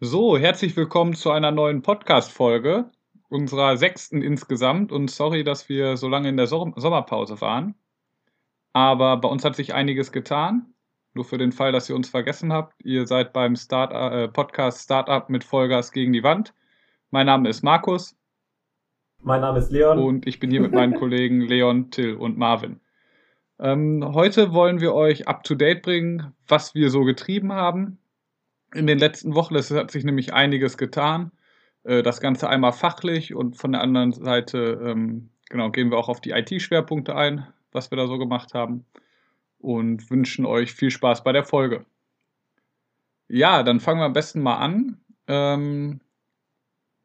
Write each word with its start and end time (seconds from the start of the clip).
So, 0.00 0.38
herzlich 0.38 0.76
willkommen 0.76 1.14
zu 1.14 1.32
einer 1.32 1.50
neuen 1.50 1.82
Podcast-Folge, 1.82 2.88
unserer 3.30 3.76
sechsten 3.76 4.22
insgesamt. 4.22 4.92
Und 4.92 5.10
sorry, 5.10 5.42
dass 5.42 5.68
wir 5.68 5.96
so 5.96 6.06
lange 6.06 6.28
in 6.28 6.36
der 6.36 6.46
so 6.46 6.72
Sommerpause 6.76 7.40
waren. 7.40 7.74
Aber 8.72 9.16
bei 9.16 9.28
uns 9.28 9.44
hat 9.44 9.56
sich 9.56 9.74
einiges 9.74 10.12
getan. 10.12 10.72
Nur 11.14 11.24
für 11.24 11.36
den 11.36 11.50
Fall, 11.50 11.72
dass 11.72 11.90
ihr 11.90 11.96
uns 11.96 12.08
vergessen 12.08 12.52
habt. 12.52 12.80
Ihr 12.84 13.08
seid 13.08 13.32
beim 13.32 13.56
Start 13.56 13.92
äh, 13.92 14.28
Podcast 14.28 14.84
Startup 14.84 15.28
mit 15.28 15.42
Vollgas 15.42 15.90
gegen 15.90 16.12
die 16.12 16.22
Wand. 16.22 16.54
Mein 17.10 17.26
Name 17.26 17.48
ist 17.48 17.64
Markus. 17.64 18.16
Mein 19.20 19.40
Name 19.40 19.58
ist 19.58 19.72
Leon. 19.72 19.98
Und 19.98 20.28
ich 20.28 20.38
bin 20.38 20.52
hier 20.52 20.60
mit 20.60 20.70
meinen 20.70 20.94
Kollegen 21.00 21.40
Leon, 21.40 21.90
Till 21.90 22.14
und 22.14 22.38
Marvin. 22.38 22.78
Ähm, 23.58 24.12
heute 24.14 24.52
wollen 24.52 24.80
wir 24.80 24.94
euch 24.94 25.26
up 25.26 25.42
to 25.42 25.56
date 25.56 25.82
bringen, 25.82 26.36
was 26.46 26.76
wir 26.76 26.88
so 26.90 27.02
getrieben 27.02 27.52
haben 27.52 27.98
in 28.74 28.86
den 28.86 28.98
letzten 28.98 29.34
Wochen. 29.34 29.54
Es 29.54 29.70
hat 29.70 29.90
sich 29.90 30.04
nämlich 30.04 30.32
einiges 30.32 30.76
getan. 30.76 31.32
Äh, 31.84 32.02
das 32.02 32.20
Ganze 32.20 32.48
einmal 32.48 32.72
fachlich 32.72 33.34
und 33.34 33.56
von 33.56 33.72
der 33.72 33.82
anderen 33.82 34.12
Seite 34.12 34.80
ähm, 34.84 35.30
genau, 35.48 35.70
gehen 35.70 35.90
wir 35.90 35.98
auch 35.98 36.08
auf 36.08 36.20
die 36.20 36.30
IT-Schwerpunkte 36.30 37.14
ein, 37.14 37.46
was 37.72 37.90
wir 37.90 37.96
da 37.96 38.06
so 38.06 38.18
gemacht 38.18 38.54
haben. 38.54 38.84
Und 39.58 40.08
wünschen 40.10 40.46
euch 40.46 40.72
viel 40.72 40.90
Spaß 40.90 41.24
bei 41.24 41.32
der 41.32 41.44
Folge. 41.44 41.84
Ja, 43.26 43.62
dann 43.62 43.80
fangen 43.80 44.00
wir 44.00 44.04
am 44.04 44.12
besten 44.12 44.40
mal 44.40 44.56
an. 44.56 45.00
Ähm, 45.26 46.00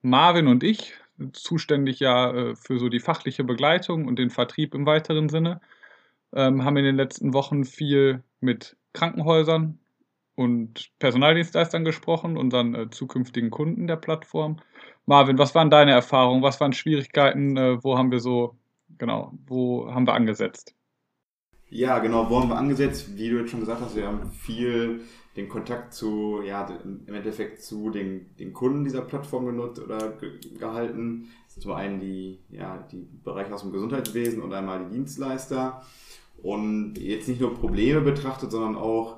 Marvin 0.01 0.47
und 0.47 0.63
ich 0.63 0.93
zuständig 1.31 1.99
ja 1.99 2.31
äh, 2.31 2.55
für 2.55 2.79
so 2.79 2.89
die 2.89 2.99
fachliche 2.99 3.43
Begleitung 3.43 4.05
und 4.05 4.19
den 4.19 4.29
Vertrieb 4.29 4.75
im 4.75 4.85
weiteren 4.85 5.29
Sinne. 5.29 5.61
Ähm, 6.33 6.63
haben 6.63 6.77
in 6.77 6.85
den 6.85 6.95
letzten 6.95 7.33
Wochen 7.33 7.63
viel 7.63 8.23
mit 8.39 8.75
Krankenhäusern 8.93 9.79
und 10.35 10.91
Personaldienstleistern 10.99 11.83
gesprochen, 11.83 12.37
unseren 12.37 12.75
äh, 12.75 12.89
zukünftigen 12.89 13.51
Kunden 13.51 13.87
der 13.87 13.97
Plattform. 13.97 14.57
Marvin, 15.05 15.37
was 15.37 15.53
waren 15.53 15.69
deine 15.69 15.91
Erfahrungen? 15.91 16.43
Was 16.43 16.59
waren 16.59 16.73
Schwierigkeiten? 16.73 17.57
Äh, 17.57 17.83
wo 17.83 17.97
haben 17.97 18.11
wir 18.11 18.19
so, 18.19 18.55
genau, 18.97 19.33
wo 19.45 19.91
haben 19.93 20.07
wir 20.07 20.13
angesetzt? 20.13 20.75
Ja, 21.69 21.99
genau, 21.99 22.29
wo 22.29 22.39
haben 22.39 22.49
wir 22.49 22.57
angesetzt? 22.57 23.17
Wie 23.17 23.29
du 23.29 23.39
jetzt 23.39 23.51
schon 23.51 23.59
gesagt 23.59 23.81
hast, 23.81 23.95
wir 23.95 24.07
haben 24.07 24.31
viel 24.31 25.01
den 25.35 25.49
Kontakt 25.49 25.93
zu, 25.93 26.41
ja, 26.45 26.67
im 26.83 27.13
Endeffekt 27.13 27.63
zu 27.63 27.89
den, 27.89 28.35
den 28.37 28.53
Kunden 28.53 28.83
dieser 28.83 29.01
Plattform 29.01 29.47
genutzt 29.47 29.81
oder 29.81 30.11
ge 30.11 30.37
gehalten. 30.59 31.29
Zum 31.47 31.71
einen 31.71 31.99
die, 31.99 32.39
ja, 32.49 32.87
die 32.91 33.07
Bereiche 33.23 33.53
aus 33.53 33.61
dem 33.61 33.71
Gesundheitswesen 33.71 34.41
und 34.41 34.53
einmal 34.53 34.85
die 34.85 34.95
Dienstleister. 34.95 35.83
Und 36.41 36.95
jetzt 36.97 37.27
nicht 37.27 37.41
nur 37.41 37.55
Probleme 37.55 38.01
betrachtet, 38.01 38.51
sondern 38.51 38.75
auch 38.75 39.17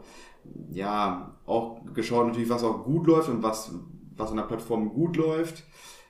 ja, 0.72 1.36
auch 1.46 1.82
geschaut 1.94 2.28
natürlich, 2.28 2.50
was 2.50 2.64
auch 2.64 2.84
gut 2.84 3.08
läuft 3.08 3.30
und 3.30 3.44
was, 3.44 3.74
was 4.16 4.32
an 4.32 4.38
der 4.38 4.44
Plattform 4.44 4.90
gut 4.94 5.18
läuft. 5.18 5.64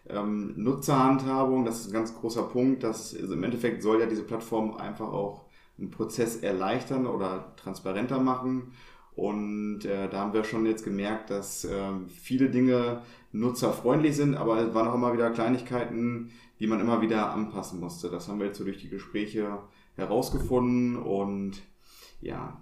Ähm, 0.08 0.54
Nutzerhandhabung, 0.56 1.66
das 1.66 1.82
ist 1.82 1.88
ein 1.88 1.94
ganz 1.94 2.16
großer 2.16 2.44
Punkt. 2.44 2.84
Das, 2.84 3.16
also 3.20 3.34
im 3.34 3.44
Endeffekt 3.44 3.82
soll 3.82 4.00
ja 4.00 4.06
diese 4.06 4.24
Plattform 4.24 4.78
einfach 4.78 5.12
auch 5.12 5.46
einen 5.78 5.92
Prozess 5.92 6.38
erleichtern 6.38 7.06
oder 7.06 7.56
transparenter 7.58 8.20
machen. 8.20 8.74
Und 9.16 9.86
äh, 9.86 10.10
da 10.10 10.20
haben 10.20 10.34
wir 10.34 10.44
schon 10.44 10.66
jetzt 10.66 10.84
gemerkt, 10.84 11.30
dass 11.30 11.64
äh, 11.64 11.92
viele 12.08 12.50
Dinge 12.50 13.02
nutzerfreundlich 13.32 14.16
sind, 14.16 14.36
aber 14.36 14.60
es 14.60 14.74
waren 14.74 14.88
auch 14.88 14.96
immer 14.96 15.14
wieder 15.14 15.32
Kleinigkeiten, 15.32 16.32
die 16.60 16.68
man 16.68 16.80
immer 16.80 17.02
wieder 17.02 17.32
anpassen 17.32 17.80
musste. 17.80 18.10
Das 18.10 18.28
haben 18.28 18.40
wir 18.40 18.48
jetzt 18.48 18.58
so 18.58 18.64
durch 18.64 18.78
die 18.78 18.90
Gespräche 18.90 19.60
herausgefunden 19.96 20.98
und 20.98 21.62
ja, 22.22 22.62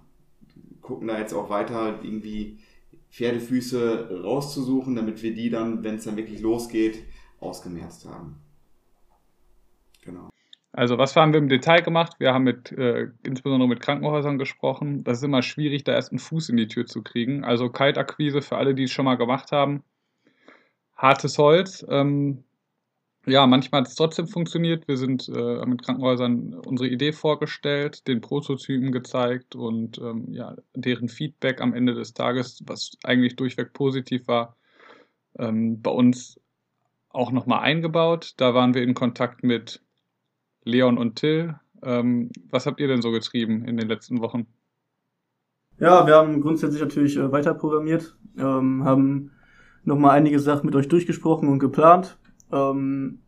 gucken 0.84 1.08
da 1.08 1.18
jetzt 1.18 1.32
auch 1.32 1.50
weiter 1.50 1.98
irgendwie 2.02 2.58
Pferdefüße 3.10 4.22
rauszusuchen, 4.22 4.94
damit 4.94 5.22
wir 5.22 5.34
die 5.34 5.50
dann, 5.50 5.82
wenn 5.82 5.96
es 5.96 6.04
dann 6.04 6.16
wirklich 6.16 6.40
losgeht, 6.40 7.02
ausgemerzt 7.40 8.06
haben. 8.06 8.36
Genau. 10.02 10.28
Also 10.72 10.98
was 10.98 11.14
haben 11.14 11.32
wir 11.32 11.38
im 11.38 11.48
Detail 11.48 11.82
gemacht? 11.82 12.14
Wir 12.18 12.34
haben 12.34 12.44
mit, 12.44 12.72
äh, 12.72 13.08
insbesondere 13.22 13.68
mit 13.68 13.80
Krankenhäusern 13.80 14.38
gesprochen. 14.38 15.04
Das 15.04 15.18
ist 15.18 15.24
immer 15.24 15.42
schwierig, 15.42 15.84
da 15.84 15.92
erst 15.92 16.10
einen 16.10 16.18
Fuß 16.18 16.48
in 16.48 16.56
die 16.56 16.66
Tür 16.66 16.86
zu 16.86 17.02
kriegen. 17.02 17.44
Also 17.44 17.70
Kaltakquise 17.70 18.42
für 18.42 18.56
alle, 18.56 18.74
die 18.74 18.84
es 18.84 18.90
schon 18.90 19.04
mal 19.04 19.16
gemacht 19.16 19.52
haben. 19.52 19.84
Hartes 20.96 21.38
Holz. 21.38 21.86
Ähm, 21.88 22.42
ja, 23.26 23.46
manchmal 23.46 23.80
hat 23.80 23.88
es 23.88 23.94
trotzdem 23.94 24.26
funktioniert. 24.26 24.86
Wir 24.86 24.96
sind 24.96 25.28
äh, 25.28 25.64
mit 25.66 25.82
Krankenhäusern 25.82 26.54
unsere 26.54 26.88
Idee 26.88 27.12
vorgestellt, 27.12 28.06
den 28.06 28.20
Prototypen 28.20 28.92
gezeigt 28.92 29.54
und 29.54 29.98
ähm, 29.98 30.26
ja, 30.30 30.56
deren 30.74 31.08
Feedback 31.08 31.60
am 31.60 31.72
Ende 31.72 31.94
des 31.94 32.12
Tages, 32.12 32.62
was 32.66 32.92
eigentlich 33.02 33.36
durchweg 33.36 33.72
positiv 33.72 34.28
war, 34.28 34.56
ähm, 35.38 35.80
bei 35.80 35.90
uns 35.90 36.38
auch 37.08 37.32
nochmal 37.32 37.60
eingebaut. 37.60 38.34
Da 38.36 38.54
waren 38.54 38.74
wir 38.74 38.82
in 38.82 38.94
Kontakt 38.94 39.42
mit 39.42 39.80
Leon 40.64 40.98
und 40.98 41.16
Till. 41.16 41.54
Ähm, 41.82 42.30
was 42.50 42.66
habt 42.66 42.80
ihr 42.80 42.88
denn 42.88 43.02
so 43.02 43.10
getrieben 43.10 43.64
in 43.64 43.76
den 43.76 43.88
letzten 43.88 44.20
Wochen? 44.20 44.46
Ja, 45.78 46.06
wir 46.06 46.14
haben 46.14 46.40
grundsätzlich 46.40 46.82
natürlich 46.82 47.16
äh, 47.16 47.32
weiter 47.32 47.54
programmiert, 47.54 48.16
ähm, 48.38 48.84
haben 48.84 49.30
nochmal 49.82 50.12
einige 50.12 50.38
Sachen 50.38 50.66
mit 50.66 50.74
euch 50.76 50.88
durchgesprochen 50.88 51.48
und 51.48 51.58
geplant 51.58 52.18
ähm, 52.52 53.20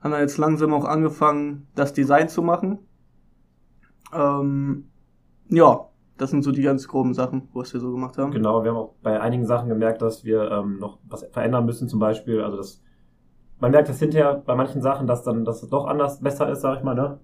haben 0.00 0.10
dann 0.12 0.20
jetzt 0.20 0.38
langsam 0.38 0.72
auch 0.72 0.84
angefangen, 0.84 1.66
das 1.74 1.92
Design 1.92 2.28
zu 2.28 2.42
machen. 2.42 2.78
Ähm, 4.12 4.88
ja, 5.48 5.88
das 6.16 6.30
sind 6.30 6.42
so 6.42 6.52
die 6.52 6.62
ganz 6.62 6.88
groben 6.88 7.14
Sachen, 7.14 7.48
was 7.52 7.72
wir 7.72 7.80
so 7.80 7.92
gemacht 7.92 8.18
haben. 8.18 8.32
Genau, 8.32 8.62
wir 8.62 8.70
haben 8.70 8.78
auch 8.78 8.94
bei 9.02 9.20
einigen 9.20 9.46
Sachen 9.46 9.68
gemerkt, 9.68 10.02
dass 10.02 10.24
wir 10.24 10.50
ähm, 10.50 10.78
noch 10.78 10.98
was 11.08 11.24
verändern 11.30 11.64
müssen, 11.64 11.88
zum 11.88 12.00
Beispiel, 12.00 12.42
also 12.42 12.56
das, 12.56 12.82
man 13.60 13.70
merkt 13.70 13.88
das 13.88 13.98
hinterher 13.98 14.42
bei 14.44 14.54
manchen 14.54 14.82
Sachen, 14.82 15.06
dass 15.06 15.22
dann, 15.22 15.44
dass 15.44 15.62
es 15.62 15.70
doch 15.70 15.86
anders 15.86 16.20
besser 16.20 16.50
ist, 16.50 16.60
sag 16.60 16.78
ich 16.78 16.84
mal, 16.84 16.94
ne? 16.94 17.20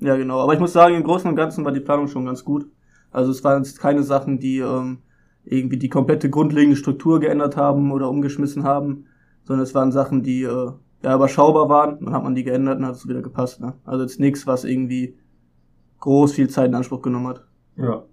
Ja, 0.00 0.16
genau. 0.16 0.40
Aber 0.40 0.54
ich 0.54 0.60
muss 0.60 0.72
sagen, 0.72 0.94
im 0.94 1.02
Großen 1.02 1.28
und 1.28 1.36
Ganzen 1.36 1.64
war 1.64 1.72
die 1.72 1.80
Planung 1.80 2.08
schon 2.08 2.24
ganz 2.24 2.44
gut. 2.44 2.70
Also 3.10 3.30
es 3.30 3.42
waren 3.42 3.64
jetzt 3.64 3.80
keine 3.80 4.02
Sachen, 4.02 4.38
die 4.38 4.58
ähm, 4.58 4.98
irgendwie 5.44 5.78
die 5.78 5.88
komplette 5.88 6.30
grundlegende 6.30 6.76
Struktur 6.76 7.20
geändert 7.20 7.56
haben 7.56 7.90
oder 7.90 8.08
umgeschmissen 8.08 8.64
haben, 8.64 9.06
sondern 9.48 9.64
es 9.64 9.74
waren 9.74 9.92
Sachen, 9.92 10.22
die 10.22 10.42
äh, 10.42 10.72
ja 11.02 11.14
überschaubar 11.14 11.70
waren. 11.70 12.04
Dann 12.04 12.12
hat 12.12 12.22
man 12.22 12.34
die 12.34 12.44
geändert 12.44 12.78
und 12.78 12.86
hat 12.86 12.96
es 12.96 13.08
wieder 13.08 13.22
gepasst. 13.22 13.60
Ne? 13.60 13.72
Also 13.86 14.02
jetzt 14.04 14.20
nichts, 14.20 14.46
was 14.46 14.64
irgendwie 14.64 15.16
groß 16.00 16.34
viel 16.34 16.50
Zeit 16.50 16.68
in 16.68 16.74
Anspruch 16.74 17.00
genommen 17.00 17.28
hat. 17.28 17.44
Ja. 17.76 18.04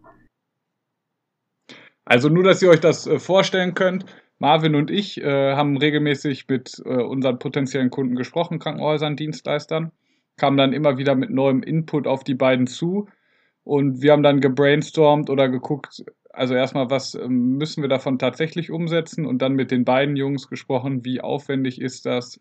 Also 2.05 2.29
nur, 2.29 2.43
dass 2.43 2.61
ihr 2.61 2.69
euch 2.69 2.79
das 2.79 3.05
äh, 3.05 3.19
vorstellen 3.19 3.73
könnt. 3.73 4.05
Marvin 4.39 4.75
und 4.75 4.89
ich 4.89 5.21
äh, 5.21 5.55
haben 5.55 5.75
regelmäßig 5.75 6.47
mit 6.47 6.81
äh, 6.85 7.03
unseren 7.03 7.37
potenziellen 7.37 7.89
Kunden 7.89 8.15
gesprochen, 8.15 8.59
Krankenhäusern, 8.59 9.17
Dienstleistern, 9.17 9.91
kamen 10.37 10.57
dann 10.57 10.71
immer 10.71 10.97
wieder 10.97 11.15
mit 11.15 11.31
neuem 11.31 11.63
Input 11.63 12.07
auf 12.07 12.23
die 12.23 12.35
beiden 12.35 12.67
zu 12.67 13.07
und 13.63 14.01
wir 14.01 14.13
haben 14.13 14.23
dann 14.23 14.41
gebrainstormt 14.41 15.29
oder 15.29 15.49
geguckt, 15.49 16.03
also 16.35 16.53
erstmal, 16.53 16.89
was 16.89 17.15
ähm, 17.15 17.57
müssen 17.57 17.81
wir 17.81 17.89
davon 17.89 18.19
tatsächlich 18.19 18.71
umsetzen 18.71 19.25
und 19.25 19.41
dann 19.41 19.53
mit 19.53 19.71
den 19.71 19.85
beiden 19.85 20.15
Jungs 20.15 20.47
gesprochen, 20.47 21.05
wie 21.05 21.21
aufwendig 21.21 21.81
ist 21.81 22.05
das, 22.05 22.39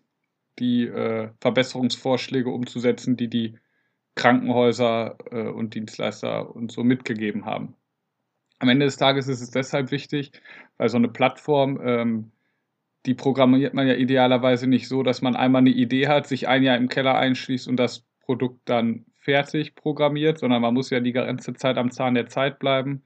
die 0.58 0.86
äh, 0.86 1.30
Verbesserungsvorschläge 1.40 2.50
umzusetzen, 2.50 3.16
die 3.16 3.28
die 3.28 3.58
Krankenhäuser 4.14 5.16
äh, 5.30 5.48
und 5.48 5.74
Dienstleister 5.74 6.54
uns 6.54 6.74
so 6.74 6.84
mitgegeben 6.84 7.46
haben. 7.46 7.74
Am 8.58 8.68
Ende 8.68 8.86
des 8.86 8.96
Tages 8.96 9.28
ist 9.28 9.40
es 9.40 9.50
deshalb 9.50 9.90
wichtig, 9.90 10.32
weil 10.76 10.88
so 10.88 10.96
eine 10.96 11.08
Plattform, 11.08 11.80
ähm, 11.82 12.32
die 13.06 13.14
programmiert 13.14 13.74
man 13.74 13.86
ja 13.86 13.94
idealerweise 13.94 14.66
nicht 14.66 14.88
so, 14.88 15.02
dass 15.02 15.22
man 15.22 15.36
einmal 15.36 15.60
eine 15.60 15.70
Idee 15.70 16.08
hat, 16.08 16.26
sich 16.26 16.48
ein 16.48 16.62
Jahr 16.62 16.76
im 16.76 16.88
Keller 16.88 17.16
einschließt 17.16 17.68
und 17.68 17.76
das 17.76 18.04
Produkt 18.20 18.60
dann 18.68 19.04
fertig 19.18 19.74
programmiert, 19.74 20.38
sondern 20.38 20.62
man 20.62 20.74
muss 20.74 20.90
ja 20.90 21.00
die 21.00 21.12
ganze 21.12 21.54
Zeit 21.54 21.76
am 21.76 21.90
Zahn 21.90 22.14
der 22.14 22.28
Zeit 22.28 22.58
bleiben 22.58 23.02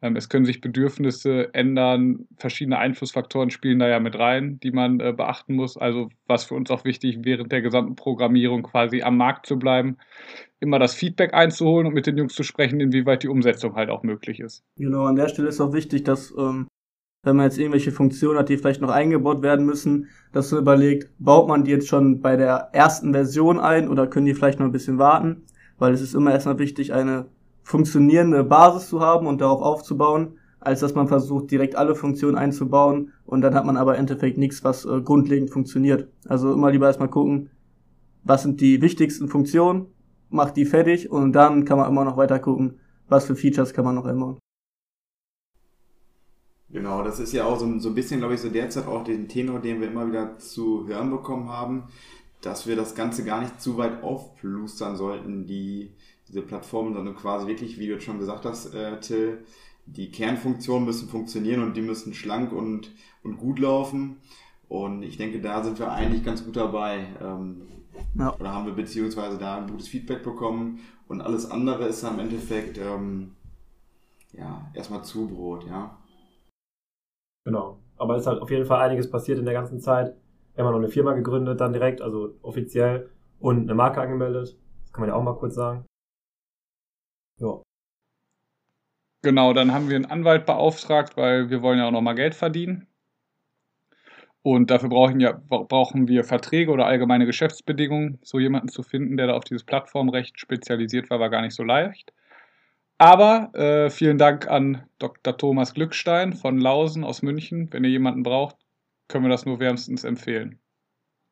es 0.00 0.28
können 0.28 0.44
sich 0.44 0.60
Bedürfnisse 0.60 1.52
ändern, 1.54 2.26
verschiedene 2.36 2.78
Einflussfaktoren 2.78 3.50
spielen 3.50 3.80
da 3.80 3.88
ja 3.88 3.98
mit 3.98 4.18
rein, 4.18 4.60
die 4.60 4.70
man 4.70 5.00
äh, 5.00 5.12
beachten 5.12 5.54
muss. 5.54 5.76
Also 5.76 6.08
was 6.26 6.44
für 6.44 6.54
uns 6.54 6.70
auch 6.70 6.84
wichtig, 6.84 7.18
während 7.22 7.50
der 7.50 7.62
gesamten 7.62 7.96
Programmierung 7.96 8.62
quasi 8.62 9.02
am 9.02 9.16
Markt 9.16 9.46
zu 9.46 9.58
bleiben, 9.58 9.96
immer 10.60 10.78
das 10.78 10.94
Feedback 10.94 11.34
einzuholen 11.34 11.88
und 11.88 11.94
mit 11.94 12.06
den 12.06 12.16
Jungs 12.16 12.34
zu 12.34 12.44
sprechen, 12.44 12.80
inwieweit 12.80 13.22
die 13.24 13.28
Umsetzung 13.28 13.74
halt 13.74 13.90
auch 13.90 14.04
möglich 14.04 14.40
ist. 14.40 14.62
Genau, 14.76 15.04
an 15.04 15.16
der 15.16 15.28
Stelle 15.28 15.48
ist 15.48 15.60
auch 15.60 15.72
wichtig, 15.72 16.04
dass 16.04 16.32
ähm, 16.38 16.68
wenn 17.24 17.36
man 17.36 17.46
jetzt 17.46 17.58
irgendwelche 17.58 17.90
Funktionen 17.90 18.38
hat, 18.38 18.48
die 18.48 18.56
vielleicht 18.56 18.80
noch 18.80 18.90
eingebaut 18.90 19.42
werden 19.42 19.66
müssen, 19.66 20.08
dass 20.32 20.52
man 20.52 20.60
überlegt, 20.60 21.10
baut 21.18 21.48
man 21.48 21.64
die 21.64 21.72
jetzt 21.72 21.88
schon 21.88 22.20
bei 22.20 22.36
der 22.36 22.70
ersten 22.72 23.12
Version 23.12 23.58
ein 23.58 23.88
oder 23.88 24.06
können 24.06 24.26
die 24.26 24.34
vielleicht 24.34 24.60
noch 24.60 24.66
ein 24.66 24.72
bisschen 24.72 24.98
warten? 24.98 25.42
Weil 25.78 25.92
es 25.92 26.00
ist 26.00 26.14
immer 26.14 26.32
erstmal 26.32 26.58
wichtig, 26.58 26.92
eine 26.92 27.26
funktionierende 27.68 28.44
Basis 28.44 28.88
zu 28.88 29.00
haben 29.00 29.26
und 29.26 29.42
darauf 29.42 29.60
aufzubauen, 29.60 30.38
als 30.58 30.80
dass 30.80 30.94
man 30.94 31.06
versucht, 31.06 31.50
direkt 31.50 31.76
alle 31.76 31.94
Funktionen 31.94 32.38
einzubauen 32.38 33.12
und 33.26 33.42
dann 33.42 33.54
hat 33.54 33.66
man 33.66 33.76
aber 33.76 33.94
im 33.94 34.00
Endeffekt 34.00 34.38
nichts, 34.38 34.64
was 34.64 34.86
äh, 34.86 35.02
grundlegend 35.02 35.50
funktioniert. 35.50 36.08
Also 36.26 36.50
immer 36.54 36.70
lieber 36.70 36.86
erstmal 36.86 37.10
gucken, 37.10 37.50
was 38.24 38.42
sind 38.42 38.62
die 38.62 38.80
wichtigsten 38.80 39.28
Funktionen, 39.28 39.86
macht 40.30 40.56
die 40.56 40.64
fertig 40.64 41.10
und 41.10 41.34
dann 41.34 41.66
kann 41.66 41.76
man 41.76 41.90
immer 41.90 42.06
noch 42.06 42.16
weiter 42.16 42.38
gucken, 42.38 42.80
was 43.06 43.26
für 43.26 43.36
Features 43.36 43.74
kann 43.74 43.84
man 43.84 43.96
noch 43.96 44.06
ändern. 44.06 44.38
Genau, 46.70 47.02
das 47.02 47.20
ist 47.20 47.34
ja 47.34 47.44
auch 47.44 47.58
so, 47.58 47.78
so 47.78 47.90
ein 47.90 47.94
bisschen, 47.94 48.20
glaube 48.20 48.34
ich, 48.34 48.40
so 48.40 48.48
derzeit 48.48 48.86
auch 48.86 49.04
den 49.04 49.28
Tenor, 49.28 49.60
den 49.60 49.82
wir 49.82 49.88
immer 49.88 50.08
wieder 50.08 50.38
zu 50.38 50.86
hören 50.86 51.10
bekommen 51.10 51.50
haben, 51.50 51.84
dass 52.40 52.66
wir 52.66 52.76
das 52.76 52.94
Ganze 52.94 53.24
gar 53.24 53.42
nicht 53.42 53.60
zu 53.60 53.76
weit 53.76 54.02
aufplustern 54.02 54.96
sollten, 54.96 55.46
die, 55.46 55.92
diese 56.28 56.42
Plattformen, 56.42 56.94
sondern 56.94 57.16
quasi 57.16 57.46
wirklich, 57.46 57.78
wie 57.78 57.86
du 57.86 57.94
jetzt 57.94 58.04
schon 58.04 58.18
gesagt 58.18 58.44
hast, 58.44 58.74
äh, 58.74 59.00
Till, 59.00 59.44
die 59.86 60.10
Kernfunktionen 60.10 60.84
müssen 60.84 61.08
funktionieren 61.08 61.62
und 61.62 61.76
die 61.76 61.82
müssen 61.82 62.12
schlank 62.12 62.52
und, 62.52 62.92
und 63.22 63.38
gut 63.38 63.58
laufen. 63.58 64.16
Und 64.68 65.02
ich 65.02 65.16
denke, 65.16 65.40
da 65.40 65.64
sind 65.64 65.78
wir 65.78 65.90
eigentlich 65.90 66.24
ganz 66.24 66.44
gut 66.44 66.56
dabei. 66.56 67.06
Ähm, 67.22 67.62
ja. 68.14 68.34
Oder 68.38 68.52
haben 68.52 68.66
wir 68.66 68.74
beziehungsweise 68.74 69.38
da 69.38 69.56
ein 69.56 69.70
gutes 69.70 69.88
Feedback 69.88 70.22
bekommen. 70.22 70.80
Und 71.08 71.22
alles 71.22 71.50
andere 71.50 71.86
ist 71.86 72.02
dann 72.04 72.14
im 72.14 72.20
Endeffekt 72.20 72.76
ähm, 72.76 73.34
ja 74.32 74.70
erstmal 74.74 75.02
Zubrot, 75.04 75.66
ja. 75.66 75.96
Genau. 77.46 77.78
Aber 77.96 78.16
es 78.16 78.22
ist 78.22 78.26
halt 78.26 78.42
auf 78.42 78.50
jeden 78.50 78.66
Fall 78.66 78.80
einiges 78.80 79.10
passiert 79.10 79.38
in 79.38 79.46
der 79.46 79.54
ganzen 79.54 79.80
Zeit. 79.80 80.14
Wir 80.54 80.64
haben 80.64 80.72
noch 80.72 80.78
eine 80.78 80.90
Firma 80.90 81.14
gegründet, 81.14 81.60
dann 81.60 81.72
direkt, 81.72 82.02
also 82.02 82.34
offiziell, 82.42 83.10
und 83.40 83.62
eine 83.62 83.74
Marke 83.74 84.00
angemeldet. 84.00 84.58
Das 84.82 84.92
kann 84.92 85.02
man 85.02 85.08
ja 85.08 85.14
auch 85.14 85.22
mal 85.22 85.36
kurz 85.36 85.54
sagen. 85.54 85.87
Ja. 87.38 87.62
Genau, 89.22 89.52
dann 89.52 89.72
haben 89.72 89.88
wir 89.88 89.96
einen 89.96 90.06
Anwalt 90.06 90.46
beauftragt, 90.46 91.16
weil 91.16 91.50
wir 91.50 91.62
wollen 91.62 91.78
ja 91.78 91.86
auch 91.86 91.92
noch 91.92 92.00
mal 92.00 92.14
Geld 92.14 92.34
verdienen. 92.34 92.86
Und 94.42 94.70
dafür 94.70 94.88
brauchen, 94.88 95.20
ja, 95.20 95.32
brauchen 95.48 96.08
wir 96.08 96.24
Verträge 96.24 96.70
oder 96.70 96.86
allgemeine 96.86 97.26
Geschäftsbedingungen. 97.26 98.18
So 98.22 98.38
jemanden 98.38 98.68
zu 98.68 98.82
finden, 98.82 99.16
der 99.16 99.26
da 99.28 99.34
auf 99.34 99.44
dieses 99.44 99.64
Plattformrecht 99.64 100.38
spezialisiert 100.38 101.10
war, 101.10 101.20
war 101.20 101.30
gar 101.30 101.42
nicht 101.42 101.54
so 101.54 101.64
leicht. 101.64 102.12
Aber 102.98 103.54
äh, 103.54 103.90
vielen 103.90 104.18
Dank 104.18 104.48
an 104.48 104.86
Dr. 104.98 105.36
Thomas 105.36 105.74
Glückstein 105.74 106.32
von 106.32 106.58
Lausen 106.58 107.04
aus 107.04 107.22
München. 107.22 107.72
Wenn 107.72 107.84
ihr 107.84 107.90
jemanden 107.90 108.22
braucht, 108.22 108.56
können 109.08 109.24
wir 109.24 109.30
das 109.30 109.46
nur 109.46 109.60
wärmstens 109.60 110.04
empfehlen. 110.04 110.58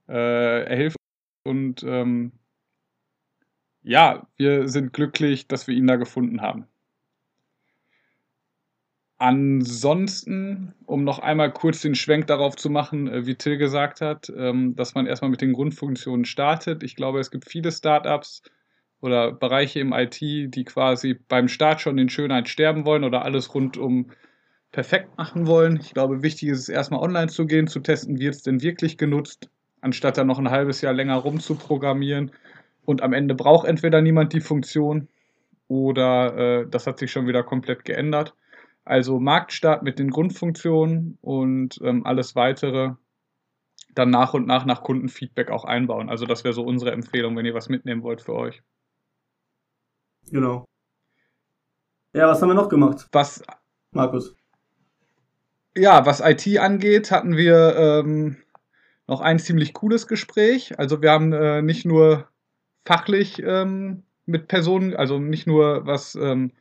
Äh, 0.08 0.64
er 0.64 0.76
hilft 0.76 0.96
und 1.44 1.82
ähm, 1.84 2.32
ja, 3.86 4.26
wir 4.36 4.68
sind 4.68 4.92
glücklich, 4.92 5.46
dass 5.48 5.66
wir 5.66 5.74
ihn 5.74 5.86
da 5.86 5.96
gefunden 5.96 6.42
haben. 6.42 6.66
Ansonsten, 9.18 10.74
um 10.84 11.04
noch 11.04 11.18
einmal 11.20 11.50
kurz 11.50 11.80
den 11.80 11.94
Schwenk 11.94 12.26
darauf 12.26 12.56
zu 12.56 12.68
machen, 12.68 13.08
äh, 13.08 13.24
wie 13.26 13.34
Till 13.34 13.56
gesagt 13.56 14.02
hat, 14.02 14.30
ähm, 14.36 14.76
dass 14.76 14.94
man 14.94 15.06
erstmal 15.06 15.30
mit 15.30 15.40
den 15.40 15.54
Grundfunktionen 15.54 16.26
startet. 16.26 16.82
Ich 16.82 16.96
glaube, 16.96 17.20
es 17.20 17.30
gibt 17.30 17.48
viele 17.48 17.72
Startups, 17.72 18.42
oder 19.00 19.32
Bereiche 19.32 19.80
im 19.80 19.92
IT, 19.92 20.20
die 20.20 20.64
quasi 20.64 21.14
beim 21.28 21.48
Start 21.48 21.80
schon 21.80 21.98
in 21.98 22.08
Schönheit 22.08 22.48
sterben 22.48 22.84
wollen 22.84 23.04
oder 23.04 23.24
alles 23.24 23.54
rundum 23.54 24.10
perfekt 24.72 25.16
machen 25.16 25.46
wollen. 25.46 25.78
Ich 25.80 25.94
glaube, 25.94 26.22
wichtig 26.22 26.48
ist 26.50 26.60
es 26.60 26.68
erstmal 26.68 27.00
online 27.00 27.28
zu 27.28 27.46
gehen, 27.46 27.66
zu 27.66 27.80
testen, 27.80 28.18
wird 28.18 28.34
es 28.34 28.42
denn 28.42 28.62
wirklich 28.62 28.98
genutzt, 28.98 29.50
anstatt 29.80 30.18
da 30.18 30.24
noch 30.24 30.38
ein 30.38 30.50
halbes 30.50 30.80
Jahr 30.80 30.92
länger 30.92 31.16
rumzuprogrammieren. 31.16 32.32
Und 32.86 33.02
am 33.02 33.12
Ende 33.12 33.34
braucht 33.34 33.66
entweder 33.66 34.00
niemand 34.00 34.32
die 34.32 34.40
Funktion 34.40 35.08
oder 35.68 36.36
äh, 36.62 36.68
das 36.68 36.86
hat 36.86 36.98
sich 36.98 37.10
schon 37.10 37.26
wieder 37.26 37.42
komplett 37.42 37.84
geändert. 37.84 38.34
Also 38.84 39.18
Marktstart 39.18 39.82
mit 39.82 39.98
den 39.98 40.10
Grundfunktionen 40.10 41.18
und 41.20 41.78
ähm, 41.82 42.06
alles 42.06 42.36
weitere 42.36 42.92
dann 43.94 44.10
nach 44.10 44.34
und 44.34 44.46
nach 44.46 44.64
nach 44.64 44.82
Kundenfeedback 44.82 45.50
auch 45.50 45.64
einbauen. 45.64 46.08
Also 46.08 46.26
das 46.26 46.44
wäre 46.44 46.54
so 46.54 46.62
unsere 46.62 46.92
Empfehlung, 46.92 47.36
wenn 47.36 47.46
ihr 47.46 47.54
was 47.54 47.68
mitnehmen 47.68 48.02
wollt 48.02 48.22
für 48.22 48.34
euch. 48.34 48.62
Genau. 50.30 50.64
Ja, 52.12 52.28
was 52.28 52.40
haben 52.40 52.50
wir 52.50 52.54
noch 52.54 52.68
gemacht? 52.68 53.08
Was, 53.12 53.42
Markus? 53.90 54.34
Ja, 55.76 56.06
was 56.06 56.20
IT 56.20 56.58
angeht, 56.58 57.10
hatten 57.10 57.36
wir 57.36 57.76
ähm, 57.76 58.36
noch 59.06 59.20
ein 59.20 59.38
ziemlich 59.38 59.74
cooles 59.74 60.06
Gespräch. 60.06 60.78
Also 60.78 61.02
wir 61.02 61.10
haben 61.10 61.32
äh, 61.32 61.62
nicht 61.62 61.84
nur 61.84 62.28
fachlich 62.86 63.42
ähm, 63.42 64.04
mit 64.24 64.48
Personen, 64.48 64.94
also 64.96 65.18
nicht 65.18 65.46
nur 65.46 65.86
was 65.86 66.14
ähm, 66.14 66.52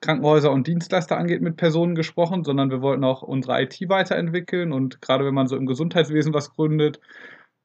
Krankenhäuser 0.00 0.52
und 0.52 0.66
Dienstleister 0.66 1.16
angeht, 1.16 1.40
mit 1.40 1.56
Personen 1.56 1.94
gesprochen, 1.94 2.44
sondern 2.44 2.70
wir 2.70 2.82
wollten 2.82 3.04
auch 3.04 3.22
unsere 3.22 3.62
IT 3.62 3.78
weiterentwickeln. 3.88 4.72
Und 4.72 5.00
gerade 5.00 5.24
wenn 5.24 5.34
man 5.34 5.46
so 5.46 5.56
im 5.56 5.66
Gesundheitswesen 5.66 6.34
was 6.34 6.54
gründet, 6.54 7.00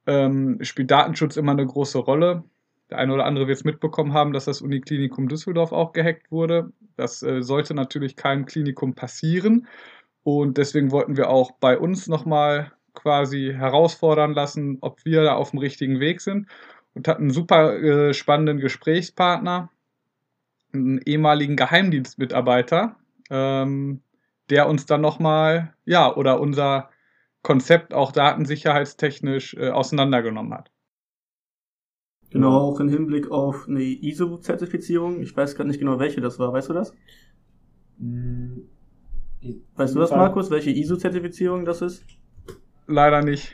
ähm, 0.08 0.58
spielt 0.62 0.92
Datenschutz 0.92 1.38
immer 1.38 1.52
eine 1.52 1.66
große 1.66 1.98
Rolle. 1.98 2.44
Der 2.90 2.98
eine 2.98 3.14
oder 3.14 3.26
andere 3.26 3.48
wird 3.48 3.58
es 3.58 3.66
mitbekommen 3.66 4.14
haben, 4.14 4.34
dass 4.34 4.46
das 4.46 4.62
Uniklinikum 4.62 5.28
Düsseldorf 5.28 5.72
auch 5.72 5.92
gehackt 5.92 6.32
wurde. 6.32 6.72
Das 6.96 7.22
äh, 7.24 7.42
sollte 7.42 7.74
natürlich 7.74 8.16
keinem 8.16 8.46
Klinikum 8.46 8.96
passieren. 8.96 9.68
Und 10.24 10.58
deswegen 10.58 10.92
wollten 10.92 11.18
wir 11.18 11.30
auch 11.30 11.52
bei 11.60 11.78
uns 11.78 12.08
nochmal 12.08 12.72
quasi 12.94 13.54
herausfordern 13.56 14.34
lassen, 14.34 14.78
ob 14.82 15.04
wir 15.06 15.24
da 15.24 15.36
auf 15.36 15.52
dem 15.52 15.60
richtigen 15.60 16.00
Weg 16.00 16.22
sind. 16.22 16.48
Und 16.94 17.08
hatten 17.08 17.24
einen 17.24 17.32
super 17.32 17.76
äh, 17.76 18.14
spannenden 18.14 18.60
Gesprächspartner, 18.60 19.72
einen 20.74 21.00
ehemaligen 21.06 21.56
Geheimdienstmitarbeiter, 21.56 22.96
ähm, 23.30 24.02
der 24.50 24.68
uns 24.68 24.86
dann 24.86 25.02
nochmal, 25.02 25.74
ja, 25.86 26.14
oder 26.16 26.40
unser 26.40 26.90
Konzept 27.42 27.94
auch 27.94 28.12
datensicherheitstechnisch 28.12 29.54
äh, 29.54 29.70
auseinandergenommen 29.70 30.54
hat. 30.54 30.72
Genau, 32.32 32.58
auch 32.58 32.80
im 32.80 32.90
Hinblick 32.90 33.32
auf 33.32 33.68
eine 33.68 33.82
ISO-Zertifizierung. 33.82 35.22
Ich 35.22 35.36
weiß 35.36 35.56
gerade 35.56 35.70
nicht 35.70 35.80
genau, 35.80 36.00
welche 36.00 36.22
das 36.22 36.38
war. 36.38 36.54
Weißt 36.54 36.70
du 36.70 36.74
das? 36.74 36.94
Hm, 37.98 38.70
weißt 39.76 39.96
du 39.96 40.00
das, 40.00 40.12
Markus, 40.12 40.52
welche 40.52 40.70
ISO-Zertifizierung 40.70 41.66
das 41.66 41.82
ist? 41.82 42.04
Leider 42.88 43.24
nicht. 43.24 43.54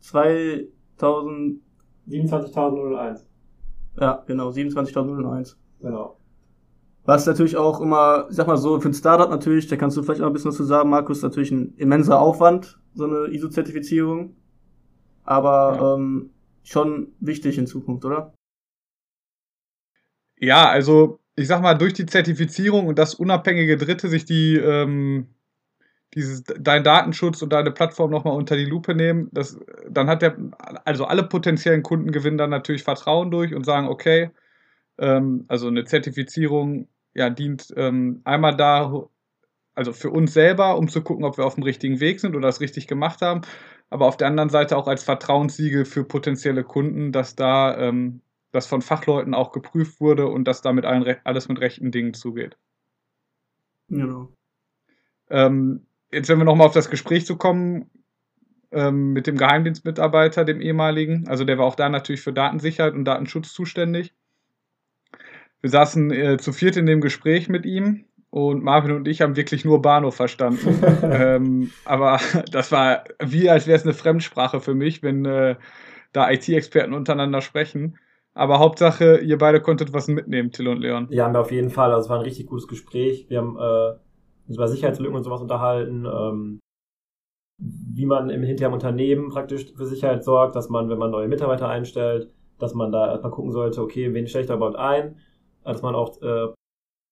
2000... 0.00 1.60
27001. 2.06 3.26
Ja, 3.98 4.24
genau, 4.26 4.50
27001. 4.50 5.58
Genau. 5.80 6.16
Was 7.04 7.26
natürlich 7.26 7.56
auch 7.56 7.80
immer, 7.80 8.26
ich 8.30 8.36
sag 8.36 8.46
mal 8.46 8.56
so, 8.56 8.78
für 8.80 8.88
ein 8.88 8.94
Startup 8.94 9.30
natürlich, 9.30 9.66
da 9.68 9.76
kannst 9.76 9.96
du 9.96 10.02
vielleicht 10.02 10.20
auch 10.20 10.26
ein 10.26 10.32
bisschen 10.32 10.50
was 10.50 10.56
zu 10.56 10.64
sagen, 10.64 10.90
Markus, 10.90 11.22
natürlich 11.22 11.50
ein 11.50 11.74
immenser 11.76 12.20
Aufwand, 12.20 12.78
so 12.94 13.04
eine 13.04 13.26
ISO-Zertifizierung. 13.32 14.36
Aber 15.24 15.76
ja. 15.76 15.94
ähm, 15.94 16.30
schon 16.62 17.12
wichtig 17.20 17.58
in 17.58 17.66
Zukunft, 17.66 18.04
oder? 18.04 18.34
Ja, 20.38 20.68
also 20.68 21.20
ich 21.36 21.48
sag 21.48 21.62
mal, 21.62 21.74
durch 21.74 21.94
die 21.94 22.06
Zertifizierung 22.06 22.86
und 22.86 22.98
dass 22.98 23.14
unabhängige 23.14 23.76
Dritte 23.76 24.08
sich 24.08 24.24
die 24.24 24.56
ähm, 24.56 25.28
dieses 26.14 26.42
dein 26.42 26.82
Datenschutz 26.82 27.40
und 27.42 27.52
deine 27.52 27.70
Plattform 27.70 28.10
nochmal 28.10 28.36
unter 28.36 28.56
die 28.56 28.64
Lupe 28.64 28.94
nehmen, 28.94 29.28
das, 29.32 29.58
dann 29.88 30.08
hat 30.08 30.22
der, 30.22 30.36
also 30.84 31.04
alle 31.04 31.22
potenziellen 31.22 31.82
Kunden 31.82 32.10
gewinnen 32.10 32.38
dann 32.38 32.50
natürlich 32.50 32.82
Vertrauen 32.82 33.30
durch 33.30 33.54
und 33.54 33.64
sagen, 33.64 33.88
okay, 33.88 34.30
ähm, 34.98 35.44
also 35.48 35.68
eine 35.68 35.84
Zertifizierung 35.84 36.88
ja, 37.14 37.30
dient 37.30 37.72
ähm, 37.76 38.20
einmal 38.24 38.56
da, 38.56 39.08
also 39.74 39.92
für 39.92 40.10
uns 40.10 40.32
selber, 40.32 40.76
um 40.76 40.88
zu 40.88 41.02
gucken, 41.02 41.24
ob 41.24 41.38
wir 41.38 41.46
auf 41.46 41.54
dem 41.54 41.64
richtigen 41.64 42.00
Weg 42.00 42.20
sind 42.20 42.34
oder 42.34 42.48
das 42.48 42.60
richtig 42.60 42.86
gemacht 42.86 43.22
haben, 43.22 43.42
aber 43.88 44.06
auf 44.06 44.16
der 44.16 44.28
anderen 44.28 44.50
Seite 44.50 44.76
auch 44.76 44.88
als 44.88 45.04
Vertrauenssiegel 45.04 45.84
für 45.84 46.04
potenzielle 46.04 46.64
Kunden, 46.64 47.12
dass 47.12 47.36
da 47.36 47.76
ähm, 47.78 48.20
das 48.52 48.66
von 48.66 48.82
Fachleuten 48.82 49.34
auch 49.34 49.52
geprüft 49.52 50.00
wurde 50.00 50.26
und 50.26 50.44
dass 50.44 50.60
damit 50.60 50.84
alles 50.84 51.48
mit 51.48 51.60
rechten 51.60 51.92
Dingen 51.92 52.14
zugeht. 52.14 52.56
Genau. 53.88 54.28
Ähm, 55.28 55.86
jetzt, 56.12 56.28
wenn 56.28 56.38
wir 56.38 56.44
nochmal 56.44 56.66
auf 56.66 56.74
das 56.74 56.90
Gespräch 56.90 57.26
zu 57.26 57.36
kommen, 57.36 57.90
ähm, 58.72 59.12
mit 59.12 59.26
dem 59.26 59.36
Geheimdienstmitarbeiter, 59.36 60.44
dem 60.44 60.60
ehemaligen, 60.60 61.26
also 61.28 61.44
der 61.44 61.58
war 61.58 61.66
auch 61.66 61.74
da 61.74 61.88
natürlich 61.88 62.20
für 62.20 62.32
Datensicherheit 62.32 62.94
und 62.94 63.04
Datenschutz 63.04 63.52
zuständig. 63.52 64.14
Wir 65.60 65.70
saßen 65.70 66.10
äh, 66.10 66.38
zu 66.38 66.52
viert 66.52 66.76
in 66.76 66.86
dem 66.86 67.00
Gespräch 67.00 67.48
mit 67.48 67.66
ihm 67.66 68.04
und 68.30 68.62
Marvin 68.62 68.92
und 68.92 69.08
ich 69.08 69.20
haben 69.20 69.36
wirklich 69.36 69.64
nur 69.64 69.82
Bahnhof 69.82 70.14
verstanden. 70.14 70.82
ähm, 71.02 71.70
aber 71.84 72.20
das 72.50 72.72
war 72.72 73.04
wie, 73.22 73.50
als 73.50 73.66
wäre 73.66 73.76
es 73.76 73.84
eine 73.84 73.92
Fremdsprache 73.92 74.60
für 74.60 74.74
mich, 74.74 75.02
wenn 75.02 75.24
äh, 75.24 75.56
da 76.12 76.30
IT-Experten 76.30 76.94
untereinander 76.94 77.40
sprechen. 77.40 77.98
Aber 78.32 78.60
Hauptsache, 78.60 79.18
ihr 79.18 79.38
beide 79.38 79.60
konntet 79.60 79.92
was 79.92 80.06
mitnehmen, 80.06 80.52
Till 80.52 80.68
und 80.68 80.80
Leon. 80.80 81.08
Ja, 81.10 81.24
haben 81.24 81.34
wir 81.34 81.40
auf 81.40 81.50
jeden 81.50 81.70
Fall. 81.70 81.92
Also 81.92 82.04
es 82.04 82.10
war 82.10 82.18
ein 82.18 82.24
richtig 82.24 82.46
gutes 82.46 82.68
Gespräch. 82.68 83.26
Wir 83.28 83.38
haben 83.38 83.56
äh, 83.58 83.98
uns 84.50 84.58
über 84.58 84.68
Sicherheitslücken 84.68 85.16
und 85.16 85.22
sowas 85.22 85.40
unterhalten. 85.40 86.06
Ähm, 86.06 86.60
wie 87.58 88.06
man 88.06 88.30
im 88.30 88.42
hinterher 88.42 88.72
Unternehmen 88.72 89.28
praktisch 89.28 89.72
für 89.74 89.86
Sicherheit 89.86 90.24
sorgt, 90.24 90.56
dass 90.56 90.68
man, 90.70 90.88
wenn 90.88 90.98
man 90.98 91.10
neue 91.10 91.28
Mitarbeiter 91.28 91.68
einstellt, 91.68 92.32
dass 92.58 92.74
man 92.74 92.90
da 92.90 93.10
erstmal 93.10 93.32
gucken 93.32 93.52
sollte, 93.52 93.82
okay, 93.82 94.12
wen 94.14 94.26
stelle 94.26 94.42
ich 94.42 94.48
da 94.48 94.56
überhaupt 94.56 94.76
ein? 94.76 95.16
Dass 95.64 95.82
man 95.82 95.94
auch 95.94 96.20
äh, 96.22 96.48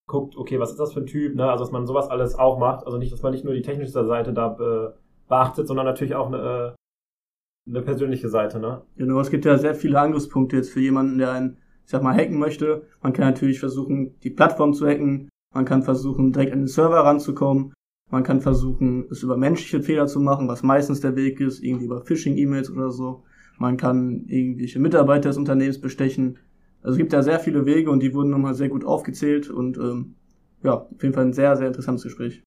guckt, 0.07 0.37
okay, 0.37 0.59
was 0.59 0.71
ist 0.71 0.81
das 0.81 0.95
für 0.95 1.01
ein 1.01 1.07
Typ, 1.07 1.35
ne? 1.37 1.51
Also 1.51 1.65
dass 1.65 1.73
man 1.73 1.87
sowas 1.87 2.09
alles 2.09 2.35
auch 2.35 2.59
macht. 2.59 2.87
Also 2.87 2.99
nicht, 2.99 3.13
dass 3.13 3.23
man 3.23 3.33
nicht 3.33 3.45
nur 3.45 3.55
die 3.55 3.63
technische 3.63 3.93
Seite 3.93 4.33
da 4.33 4.49
be 4.49 4.97
beachtet, 5.29 5.69
sondern 5.69 5.85
natürlich 5.85 6.15
auch 6.15 6.29
eine, 6.29 6.39
äh, 6.39 7.71
eine 7.71 7.83
persönliche 7.83 8.31
Seite, 8.31 8.59
ne? 8.59 8.83
Genau, 8.97 9.21
es 9.21 9.31
gibt 9.31 9.45
ja 9.45 9.59
sehr 9.59 9.75
viele 9.75 10.01
Angriffspunkte 10.01 10.57
jetzt 10.57 10.71
für 10.71 10.81
jemanden, 10.81 11.19
der 11.19 11.33
einen, 11.33 11.59
ich 11.85 11.91
sag 11.91 12.03
mal, 12.03 12.17
hacken 12.17 12.39
möchte. 12.39 12.87
Man 13.03 13.13
kann 13.13 13.27
natürlich 13.27 13.61
versuchen, 13.61 14.19
die 14.21 14.31
Plattform 14.31 14.73
zu 14.73 14.87
hacken. 14.87 15.29
Man 15.55 15.65
kann 15.65 15.83
versuchen, 15.83 16.33
direkt 16.33 16.53
an 16.53 16.61
den 16.61 16.69
Server 16.69 17.05
ranzukommen. 17.05 17.73
Man 18.11 18.23
kann 18.23 18.41
versuchen, 18.41 19.07
es 19.11 19.23
über 19.23 19.37
menschliche 19.37 19.83
Fehler 19.83 20.07
zu 20.07 20.21
machen, 20.21 20.49
was 20.49 20.63
meistens 20.63 21.01
der 21.01 21.17
Weg 21.17 21.41
ist, 21.41 21.63
irgendwie 21.63 21.87
über 21.87 22.05
Phishing-E-Mails 22.05 22.71
oder 22.71 22.91
so. 22.91 23.25
Man 23.59 23.77
kann 23.77 24.25
irgendwelche 24.27 24.79
Mitarbeiter 24.79 25.29
des 25.29 25.37
Unternehmens 25.37 25.81
bestechen. 25.81 26.39
Also 26.81 26.93
es 26.93 26.99
gibt 26.99 27.13
ja 27.13 27.23
sehr 27.23 27.41
viele 27.41 27.67
Wege 27.67 27.91
und 27.91 28.01
die 28.01 28.15
wurden 28.15 28.31
nochmal 28.31 28.55
sehr 28.55 28.69
gut 28.69 28.85
aufgezählt 28.85 29.51
und 29.51 29.77
ähm, 29.79 30.15
ja, 30.63 30.75
auf 30.75 31.03
jeden 31.03 31.15
Fall 31.15 31.27
ein 31.27 31.33
sehr, 31.33 31.57
sehr 31.57 31.67
interessantes 31.67 32.05
Gespräch. 32.05 32.43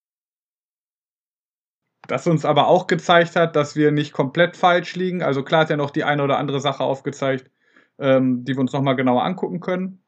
Das 2.07 2.27
uns 2.27 2.45
aber 2.45 2.67
auch 2.67 2.87
gezeigt 2.87 3.35
hat, 3.35 3.55
dass 3.55 3.75
wir 3.75 3.91
nicht 3.91 4.13
komplett 4.13 4.57
falsch 4.57 4.95
liegen. 4.95 5.21
Also 5.21 5.43
klar 5.43 5.61
hat 5.61 5.69
er 5.69 5.77
noch 5.77 5.91
die 5.91 6.03
eine 6.03 6.23
oder 6.23 6.39
andere 6.39 6.59
Sache 6.59 6.83
aufgezeigt, 6.83 7.51
ähm, 7.99 8.43
die 8.43 8.53
wir 8.53 8.59
uns 8.59 8.73
nochmal 8.73 8.95
genauer 8.95 9.23
angucken 9.23 9.59
können. 9.59 10.00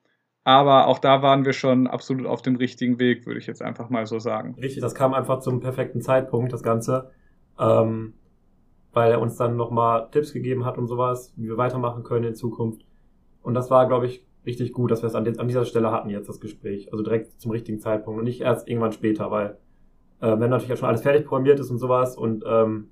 Aber 0.44 0.88
auch 0.88 1.00
da 1.00 1.22
waren 1.22 1.46
wir 1.46 1.54
schon 1.54 1.88
absolut 1.88 2.26
auf 2.26 2.42
dem 2.42 2.58
richtigen 2.58 3.00
Weg, 3.00 3.26
würde 3.26 3.40
ich 3.40 3.48
jetzt 3.48 3.62
einfach 3.62 3.90
mal 3.90 4.06
so 4.06 4.20
sagen. 4.20 4.56
Richtig, 4.62 4.82
das 4.82 4.94
kam 4.94 5.14
einfach 5.14 5.40
zum 5.40 5.62
perfekten 5.62 6.02
Zeitpunkt, 6.02 6.52
das 6.52 6.64
Ganze. 6.64 7.12
Ähm, 7.58 8.14
weil 8.94 9.12
er 9.12 9.22
uns 9.22 9.38
dann 9.38 9.56
nochmal 9.58 10.10
Tipps 10.12 10.34
gegeben 10.34 10.66
hat 10.66 10.78
und 10.78 10.88
sowas, 10.88 11.34
wie 11.36 11.48
wir 11.48 11.58
weitermachen 11.58 12.04
können 12.04 12.26
in 12.26 12.36
Zukunft. 12.36 12.86
Und 13.42 13.56
das 13.56 13.70
war, 13.72 13.88
glaube 13.88 14.06
ich, 14.06 14.26
richtig 14.46 14.72
gut, 14.74 14.92
dass 14.92 15.02
wir 15.02 15.08
es 15.08 15.16
an, 15.16 15.28
an, 15.38 15.48
dieser 15.48 15.66
Stelle 15.66 15.92
hatten 15.92 16.10
jetzt, 16.10 16.30
das 16.30 16.40
Gespräch. 16.40 16.92
Also 16.92 17.04
direkt 17.04 17.42
zum 17.42 17.52
richtigen 17.52 17.80
Zeitpunkt 17.80 18.20
und 18.20 18.26
nicht 18.26 18.42
erst 18.42 18.68
irgendwann 18.68 18.92
später, 18.92 19.32
weil 19.32 19.58
äh, 20.22 20.40
wenn 20.40 20.50
natürlich 20.50 20.80
schon 20.80 20.88
alles 20.88 21.02
fertig 21.02 21.26
programmiert 21.26 21.60
ist 21.60 21.72
und 21.72 21.80
sowas 21.80 22.16
und 22.16 22.44
ähm, 22.48 22.90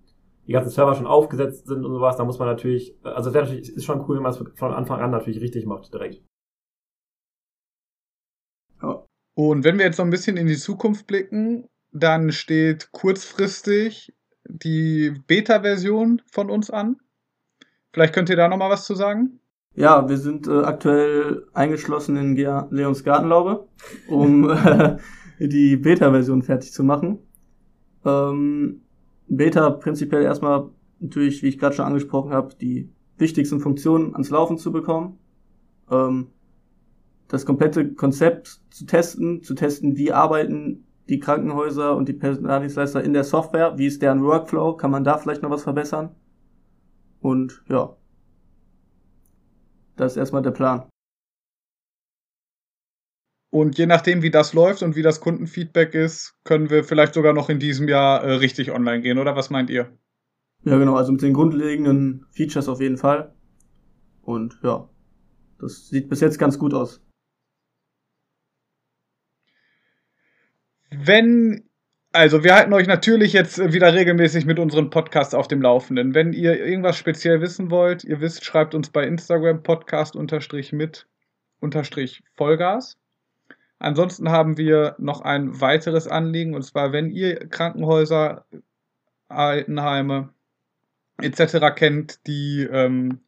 die 0.47 0.53
ganzen 0.53 0.71
Server 0.71 0.95
schon 0.95 1.07
aufgesetzt 1.07 1.67
sind 1.67 1.85
und 1.85 1.93
sowas, 1.93 2.17
dann 2.17 2.25
muss 2.25 2.39
man 2.39 2.47
natürlich, 2.47 2.95
also 3.03 3.29
es 3.29 3.69
ist 3.69 3.85
schon 3.85 4.03
cool, 4.07 4.15
wenn 4.15 4.23
man 4.23 4.31
es 4.31 4.43
von 4.55 4.73
Anfang 4.73 4.99
an 4.99 5.11
natürlich 5.11 5.39
richtig 5.39 5.65
macht, 5.65 5.93
direkt. 5.93 6.23
Und 9.33 9.63
wenn 9.63 9.77
wir 9.77 9.85
jetzt 9.85 9.97
noch 9.97 10.05
ein 10.05 10.11
bisschen 10.11 10.37
in 10.37 10.47
die 10.47 10.57
Zukunft 10.57 11.07
blicken, 11.07 11.67
dann 11.91 12.31
steht 12.31 12.91
kurzfristig 12.91 14.13
die 14.45 15.13
Beta-Version 15.27 16.21
von 16.31 16.49
uns 16.49 16.69
an. 16.69 16.97
Vielleicht 17.93 18.13
könnt 18.13 18.29
ihr 18.29 18.35
da 18.35 18.47
noch 18.47 18.57
mal 18.57 18.69
was 18.69 18.85
zu 18.85 18.95
sagen? 18.95 19.39
Ja, 19.73 20.07
wir 20.09 20.17
sind 20.17 20.47
äh, 20.47 20.63
aktuell 20.63 21.47
eingeschlossen 21.53 22.17
in 22.17 22.35
Ge 22.35 22.63
Leons 22.69 23.03
Gartenlaube, 23.03 23.67
um 24.07 24.49
äh, 24.49 24.97
die 25.39 25.77
Beta-Version 25.77 26.43
fertig 26.43 26.73
zu 26.73 26.83
machen. 26.83 27.19
Ähm, 28.05 28.81
Beta 29.27 29.69
prinzipiell 29.69 30.23
erstmal 30.23 30.69
natürlich, 30.99 31.41
wie 31.41 31.47
ich 31.47 31.57
gerade 31.57 31.75
schon 31.75 31.85
angesprochen 31.85 32.33
habe, 32.33 32.53
die 32.59 32.89
wichtigsten 33.17 33.59
Funktionen 33.61 34.13
ans 34.13 34.29
Laufen 34.29 34.57
zu 34.57 34.71
bekommen. 34.71 35.17
Ähm, 35.89 36.27
das 37.31 37.45
komplette 37.45 37.93
Konzept 37.93 38.59
zu 38.71 38.85
testen, 38.85 39.41
zu 39.41 39.55
testen, 39.55 39.95
wie 39.95 40.11
arbeiten 40.11 40.85
die 41.07 41.19
Krankenhäuser 41.19 41.95
und 41.95 42.09
die 42.09 42.13
Personaldienstleister 42.13 43.01
in 43.03 43.13
der 43.13 43.23
Software, 43.23 43.77
wie 43.77 43.85
ist 43.85 44.01
deren 44.01 44.21
Workflow, 44.21 44.75
kann 44.75 44.91
man 44.91 45.05
da 45.05 45.17
vielleicht 45.17 45.41
noch 45.41 45.49
was 45.49 45.63
verbessern? 45.63 46.13
Und 47.21 47.63
ja, 47.69 47.95
das 49.95 50.13
ist 50.13 50.17
erstmal 50.17 50.41
der 50.41 50.51
Plan. 50.51 50.89
Und 53.49 53.77
je 53.77 53.85
nachdem, 53.85 54.21
wie 54.23 54.31
das 54.31 54.53
läuft 54.53 54.83
und 54.83 54.97
wie 54.97 55.01
das 55.01 55.21
Kundenfeedback 55.21 55.93
ist, 55.93 56.35
können 56.43 56.69
wir 56.69 56.83
vielleicht 56.83 57.13
sogar 57.13 57.33
noch 57.33 57.49
in 57.49 57.59
diesem 57.59 57.87
Jahr 57.87 58.23
äh, 58.23 58.33
richtig 58.33 58.71
online 58.71 59.01
gehen, 59.01 59.17
oder 59.17 59.37
was 59.37 59.49
meint 59.49 59.69
ihr? 59.69 59.97
Ja, 60.63 60.77
genau, 60.77 60.95
also 60.95 61.13
mit 61.13 61.21
den 61.21 61.33
grundlegenden 61.33 62.25
Features 62.31 62.67
auf 62.67 62.81
jeden 62.81 62.97
Fall. 62.97 63.33
Und 64.21 64.59
ja, 64.63 64.89
das 65.59 65.87
sieht 65.87 66.09
bis 66.09 66.19
jetzt 66.19 66.37
ganz 66.37 66.59
gut 66.59 66.73
aus. 66.73 67.01
Wenn, 71.03 71.63
also 72.11 72.43
wir 72.43 72.53
halten 72.53 72.73
euch 72.73 72.85
natürlich 72.85 73.33
jetzt 73.33 73.57
wieder 73.73 73.93
regelmäßig 73.93 74.45
mit 74.45 74.59
unseren 74.59 74.91
Podcasts 74.91 75.33
auf 75.33 75.47
dem 75.47 75.61
Laufenden. 75.61 76.13
Wenn 76.13 76.31
ihr 76.31 76.63
irgendwas 76.63 76.95
speziell 76.95 77.41
wissen 77.41 77.71
wollt, 77.71 78.03
ihr 78.03 78.21
wisst, 78.21 78.45
schreibt 78.45 78.75
uns 78.75 78.91
bei 78.91 79.07
Instagram 79.07 79.63
Podcast 79.63 80.15
unterstrich 80.15 80.73
mit 80.73 81.07
unterstrich 81.59 82.23
Vollgas. 82.35 82.97
Ansonsten 83.79 84.29
haben 84.29 84.57
wir 84.57 84.95
noch 84.99 85.21
ein 85.21 85.59
weiteres 85.59 86.07
Anliegen 86.07 86.53
und 86.53 86.61
zwar, 86.61 86.93
wenn 86.93 87.09
ihr 87.09 87.47
Krankenhäuser, 87.49 88.45
Altenheime 89.27 90.29
etc. 91.19 91.73
kennt, 91.75 92.27
die 92.27 92.67
ähm, 92.71 93.21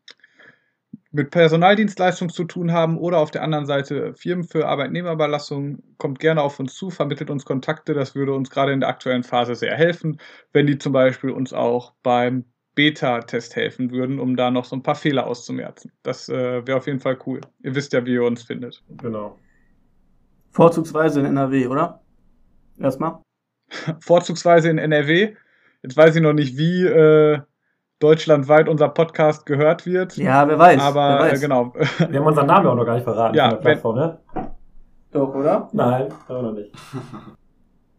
mit 1.14 1.30
Personaldienstleistungen 1.30 2.34
zu 2.34 2.44
tun 2.44 2.72
haben 2.72 2.98
oder 2.98 3.20
auf 3.20 3.30
der 3.30 3.44
anderen 3.44 3.68
Seite 3.68 4.16
Firmen 4.16 4.44
für 4.44 4.68
Arbeitnehmerüberlassung, 4.68 5.84
kommt 6.00 6.20
gerne 6.20 6.42
auf 6.42 6.60
uns 6.60 6.74
zu, 6.74 6.90
vermittelt 6.90 7.30
uns 7.30 7.46
Kontakte. 7.46 7.94
Das 7.94 8.16
würde 8.16 8.34
uns 8.34 8.50
gerade 8.50 8.74
in 8.74 8.80
der 8.80 8.90
aktuellen 8.90 9.24
Phase 9.24 9.54
sehr 9.54 9.76
helfen, 9.76 10.20
wenn 10.54 10.66
die 10.66 10.80
zum 10.80 10.92
Beispiel 10.92 11.30
uns 11.30 11.54
auch 11.54 11.94
beim 12.02 12.46
Beta-Test 12.74 13.56
helfen 13.56 13.92
würden, 13.92 14.20
um 14.20 14.36
da 14.36 14.50
noch 14.50 14.66
so 14.66 14.76
ein 14.76 14.82
paar 14.82 14.96
Fehler 14.96 15.28
auszumerzen. 15.28 15.92
Das 16.02 16.30
äh, 16.30 16.66
wäre 16.66 16.78
auf 16.78 16.88
jeden 16.88 17.00
Fall 17.00 17.20
cool. 17.28 17.42
Ihr 17.62 17.76
wisst 17.76 17.94
ja, 17.94 18.04
wie 18.08 18.14
ihr 18.14 18.24
uns 18.24 18.42
findet. 18.42 18.84
Genau. 18.98 19.38
Vorzugsweise 20.52 21.20
in 21.20 21.28
NRW, 21.28 21.68
oder? 21.68 22.02
Erstmal. 22.80 23.20
Vorzugsweise 24.00 24.72
in 24.72 24.80
NRW. 24.80 25.36
Jetzt 25.84 25.96
weiß 25.96 26.16
ich 26.16 26.24
noch 26.24 26.34
nicht, 26.34 26.58
wie. 26.58 26.86
Äh, 26.86 27.42
deutschlandweit 28.04 28.68
unser 28.68 28.90
Podcast 28.90 29.46
gehört 29.46 29.86
wird. 29.86 30.18
Ja, 30.18 30.48
wer 30.48 30.60
weiß. 30.60 30.82
Aber 30.82 31.10
wer 31.10 31.20
weiß. 31.20 31.40
Äh, 31.40 31.42
genau. 31.42 31.74
Wir 31.74 32.20
haben 32.20 32.28
unseren 32.28 32.48
Namen 32.48 32.68
auch 32.68 32.76
noch 32.76 32.86
gar 32.86 32.96
nicht 32.96 33.04
verraten 33.04 33.36
Ja, 33.36 33.50
von 33.50 33.56
der 33.56 33.62
Plattform, 33.62 33.96
ne? 33.96 34.20
Doch, 35.12 35.34
oder? 35.34 35.70
Nein, 35.72 36.14
wir 36.28 36.42
noch 36.42 36.54
nicht. 36.54 36.74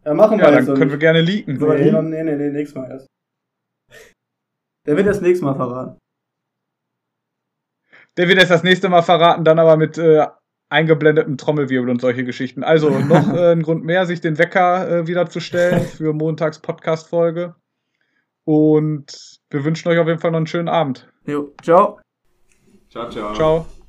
Ja, 0.05 0.13
machen 0.13 0.37
wir 0.37 0.45
Ja, 0.45 0.51
dann 0.51 0.65
noch 0.65 0.75
können 0.75 0.91
wir 0.91 0.97
nicht. 0.97 0.99
gerne 0.99 1.21
leaken. 1.21 1.59
So, 1.59 1.73
nee, 1.73 1.91
nee, 1.91 2.23
nee, 2.23 2.35
nee, 2.35 2.49
nächstes 2.51 2.75
Mal 2.79 2.91
erst. 2.91 3.07
Der 4.85 4.95
wird 4.95 5.07
das 5.07 5.19
nächste 5.19 5.43
Mal 5.43 5.55
verraten. 5.55 5.97
Der 8.15 8.27
wird 8.27 8.39
es 8.39 8.49
das 8.49 8.61
nächste 8.61 8.87
Mal 8.87 9.01
verraten, 9.01 9.43
dann 9.43 9.57
aber 9.57 9.77
mit 9.77 9.97
äh, 9.97 10.27
eingeblendetem 10.69 11.37
Trommelwirbel 11.37 11.89
und 11.89 12.01
solche 12.01 12.23
Geschichten. 12.23 12.63
Also 12.63 12.89
noch 12.99 13.33
äh, 13.33 13.53
ein 13.53 13.63
Grund 13.63 13.83
mehr, 13.83 14.05
sich 14.05 14.21
den 14.21 14.37
Wecker 14.37 14.87
äh, 14.87 15.07
wieder 15.07 15.27
zu 15.27 15.39
stellen 15.39 15.81
für 15.97 16.13
montags 16.13 16.59
Podcast-Folge. 16.59 17.55
Und 18.43 19.34
wir 19.49 19.63
wünschen 19.63 19.89
euch 19.89 19.99
auf 19.99 20.07
jeden 20.07 20.19
Fall 20.19 20.31
noch 20.31 20.37
einen 20.37 20.47
schönen 20.47 20.69
Abend. 20.69 21.07
Jo, 21.25 21.53
ciao. 21.61 21.99
Ciao, 22.89 23.09
ciao. 23.09 23.33
Ciao. 23.33 23.65